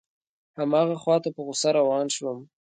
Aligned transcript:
هماغه 0.57 0.95
خواته 1.01 1.29
په 1.35 1.41
غوسه 1.45 1.69
روان 1.79 2.05
شوم. 2.15 2.39